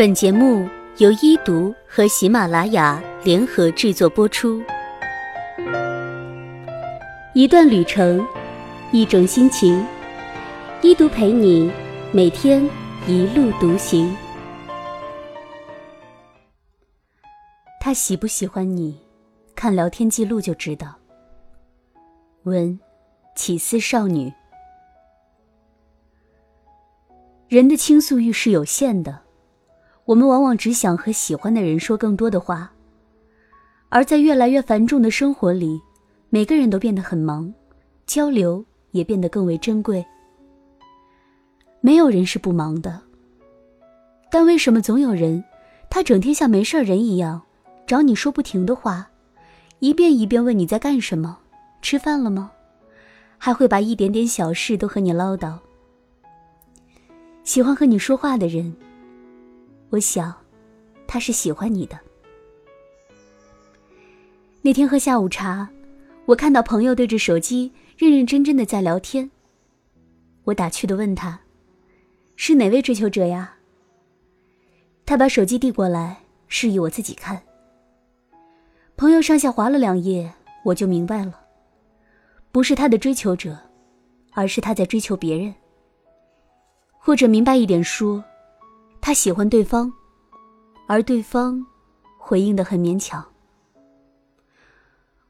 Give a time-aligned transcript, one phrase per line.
[0.00, 4.62] 本节目由一读和喜马拉雅联合制作播出。
[7.34, 8.26] 一段旅程，
[8.92, 9.86] 一种心情，
[10.80, 11.70] 一读陪你
[12.12, 12.66] 每天
[13.06, 14.16] 一路独行。
[17.78, 18.98] 他喜不喜欢你，
[19.54, 20.96] 看聊天记录就知道。
[22.44, 22.80] 文，
[23.36, 24.32] 起思少女。
[27.48, 29.24] 人的倾诉欲是有限的。
[30.10, 32.72] 我们往往只想和喜欢的人说更多的话，
[33.90, 35.80] 而在越来越繁重的生活里，
[36.30, 37.54] 每个人都变得很忙，
[38.06, 40.04] 交流也变得更为珍贵。
[41.80, 43.00] 没有人是不忙的，
[44.32, 45.44] 但为什么总有人，
[45.88, 47.40] 他整天像没事人一样，
[47.86, 49.08] 找你说不停的话，
[49.78, 51.38] 一遍一遍问你在干什么，
[51.82, 52.50] 吃饭了吗？
[53.38, 55.56] 还会把一点点小事都和你唠叨。
[57.44, 58.74] 喜欢和你说话的人。
[59.90, 60.32] 我想，
[61.06, 61.98] 他是喜欢你的。
[64.62, 65.68] 那天喝下午茶，
[66.26, 69.28] 我看到朋友对着手机认认真真的在聊天。
[70.44, 71.40] 我打趣的问他
[72.36, 73.56] ：“是哪位追求者呀？”
[75.04, 77.42] 他把手机递过来，示意我自己看。
[78.96, 80.32] 朋友上下划了两页，
[80.64, 81.40] 我就明白了，
[82.52, 83.58] 不是他的追求者，
[84.34, 85.52] 而是他在追求别人。
[86.96, 88.22] 或者明白一点说。
[89.00, 89.92] 他喜欢对方，
[90.86, 91.64] 而对方
[92.18, 93.24] 回应的很勉强。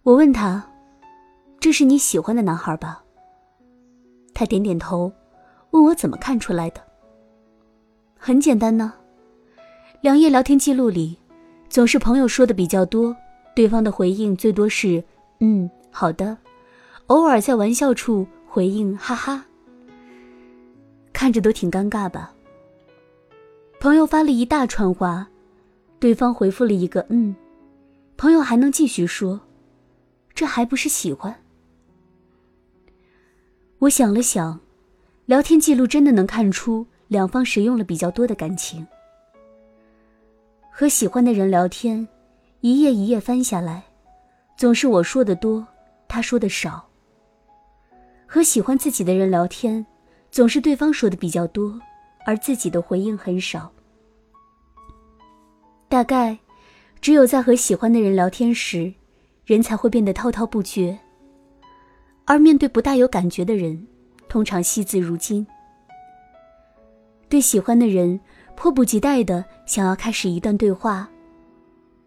[0.02, 0.66] 我问他
[1.60, 3.04] ：“这是你喜欢的男孩吧？”
[4.34, 5.12] 他点点头，
[5.70, 6.80] 问我怎么看出来的。
[8.18, 8.92] 很简单呢，
[10.00, 11.18] 两页聊天记录里，
[11.68, 13.16] 总是朋友说的比较多，
[13.54, 15.02] 对方的回应最多是
[15.40, 16.36] “嗯，好的”，
[17.06, 19.44] 偶尔在玩笑处回应“哈哈”，
[21.12, 22.34] 看着都挺尴尬吧。
[23.80, 25.26] 朋友发了一大串话，
[25.98, 27.34] 对方回复了一个“嗯”，
[28.18, 29.40] 朋友还能继续说
[30.34, 31.34] ：“这还不是喜欢？”
[33.80, 34.60] 我想了想，
[35.24, 38.86] 聊天记录真的能看出两方谁用了比较多的感情。
[40.70, 42.06] 和喜欢的人聊天，
[42.60, 43.82] 一页一页翻下来，
[44.58, 45.66] 总是我说的多，
[46.06, 46.86] 他说的少。
[48.26, 49.86] 和喜欢自己的人聊天，
[50.30, 51.80] 总是对方说的比较多。
[52.24, 53.70] 而自己的回应很少。
[55.88, 56.38] 大概，
[57.00, 58.92] 只有在和喜欢的人聊天时，
[59.44, 60.98] 人才会变得滔滔不绝。
[62.26, 63.86] 而面对不大有感觉的人，
[64.28, 65.44] 通常惜字如金。
[67.28, 68.20] 对喜欢的人，
[68.54, 71.08] 迫不及待的想要开始一段对话，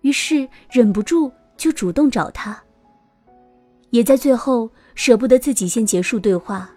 [0.02, 2.62] 于是忍不住就主动找他。
[3.90, 6.70] 也在最后舍不得自己先结束对话。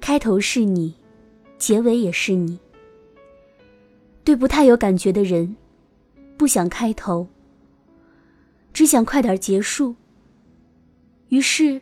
[0.00, 0.97] 开头是你。
[1.58, 2.58] 结尾也是你。
[4.24, 5.56] 对不太有感觉的人，
[6.36, 7.26] 不想开头，
[8.72, 9.96] 只想快点结束。
[11.30, 11.80] 于是，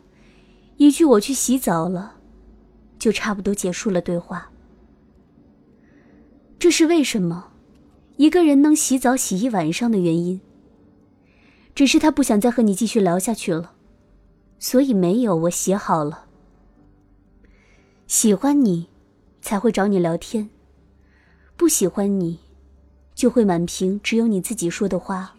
[0.76, 2.18] 一句“我去洗澡了”，
[2.98, 4.50] 就差不多结束了对话。
[6.58, 7.52] 这是为什么？
[8.16, 10.40] 一个人能洗澡洗一晚上的原因，
[11.74, 13.74] 只是他不想再和你继续聊下去了，
[14.58, 16.24] 所以没有我洗好了。
[18.06, 18.88] 喜欢你。
[19.46, 20.50] 才会找你聊天，
[21.56, 22.40] 不喜欢你，
[23.14, 25.36] 就会满屏只有你自己说的话。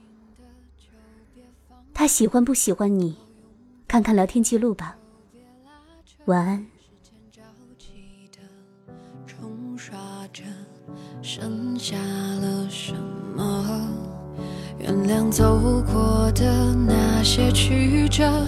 [1.94, 3.18] 他喜欢不喜欢你，
[3.86, 4.96] 看看聊天记录吧。
[6.24, 6.66] 晚安。
[11.22, 12.94] 剩下了什
[13.36, 13.90] 么？
[14.80, 18.48] 原谅走过的那些曲折。